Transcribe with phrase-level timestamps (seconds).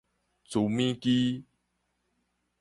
[0.45, 1.45] 輜物機